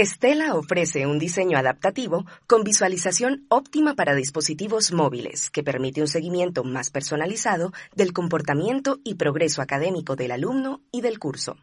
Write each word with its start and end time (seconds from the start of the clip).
Estela 0.00 0.54
ofrece 0.54 1.06
un 1.06 1.18
diseño 1.18 1.58
adaptativo 1.58 2.24
con 2.46 2.64
visualización 2.64 3.44
óptima 3.50 3.94
para 3.94 4.14
dispositivos 4.14 4.92
móviles 4.92 5.50
que 5.50 5.62
permite 5.62 6.00
un 6.00 6.08
seguimiento 6.08 6.64
más 6.64 6.90
personalizado 6.90 7.74
del 7.94 8.14
comportamiento 8.14 8.98
y 9.04 9.16
progreso 9.16 9.60
académico 9.60 10.16
del 10.16 10.30
alumno 10.30 10.80
y 10.90 11.02
del 11.02 11.18
curso. 11.18 11.58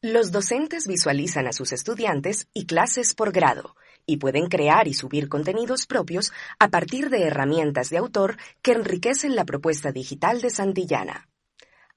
Los 0.00 0.32
docentes 0.32 0.86
visualizan 0.86 1.46
a 1.48 1.52
sus 1.52 1.70
estudiantes 1.72 2.48
y 2.54 2.64
clases 2.64 3.12
por 3.12 3.30
grado 3.30 3.76
y 4.06 4.16
pueden 4.16 4.46
crear 4.46 4.88
y 4.88 4.94
subir 4.94 5.28
contenidos 5.28 5.86
propios 5.86 6.32
a 6.58 6.70
partir 6.70 7.10
de 7.10 7.24
herramientas 7.24 7.90
de 7.90 7.98
autor 7.98 8.38
que 8.62 8.72
enriquecen 8.72 9.36
la 9.36 9.44
propuesta 9.44 9.92
digital 9.92 10.40
de 10.40 10.48
Santillana. 10.48 11.28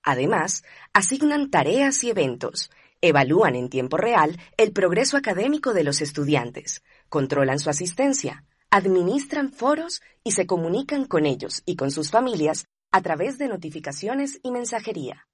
Además, 0.03 0.63
asignan 0.91 1.49
tareas 1.49 2.03
y 2.03 2.09
eventos, 2.09 2.69
evalúan 3.01 3.55
en 3.55 3.69
tiempo 3.69 3.97
real 3.97 4.39
el 4.57 4.71
progreso 4.71 5.17
académico 5.17 5.73
de 5.73 5.83
los 5.83 6.01
estudiantes, 6.01 6.83
controlan 7.09 7.59
su 7.59 7.69
asistencia, 7.69 8.45
administran 8.69 9.51
foros 9.51 10.01
y 10.23 10.31
se 10.31 10.45
comunican 10.45 11.05
con 11.05 11.25
ellos 11.25 11.63
y 11.65 11.75
con 11.75 11.91
sus 11.91 12.11
familias 12.11 12.67
a 12.91 13.01
través 13.01 13.37
de 13.37 13.47
notificaciones 13.47 14.39
y 14.43 14.51
mensajería. 14.51 15.27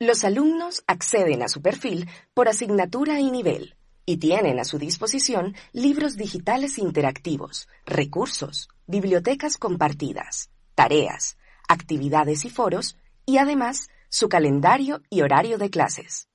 Los 0.00 0.24
alumnos 0.24 0.82
acceden 0.86 1.42
a 1.42 1.48
su 1.48 1.62
perfil 1.62 2.08
por 2.34 2.48
asignatura 2.48 3.20
y 3.20 3.30
nivel 3.30 3.76
y 4.06 4.18
tienen 4.18 4.58
a 4.58 4.64
su 4.64 4.78
disposición 4.78 5.54
libros 5.72 6.16
digitales 6.16 6.78
interactivos, 6.78 7.68
recursos, 7.86 8.68
bibliotecas 8.86 9.56
compartidas, 9.56 10.50
tareas, 10.74 11.38
actividades 11.68 12.44
y 12.44 12.50
foros 12.50 12.96
y 13.24 13.38
además 13.38 13.88
su 14.08 14.28
calendario 14.28 15.02
y 15.08 15.22
horario 15.22 15.58
de 15.58 15.70
clases. 15.70 16.28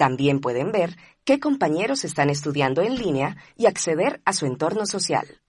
También 0.00 0.40
pueden 0.40 0.72
ver 0.72 0.96
qué 1.24 1.38
compañeros 1.40 2.06
están 2.06 2.30
estudiando 2.30 2.80
en 2.80 2.94
línea 2.94 3.36
y 3.58 3.66
acceder 3.66 4.22
a 4.24 4.32
su 4.32 4.46
entorno 4.46 4.86
social. 4.86 5.42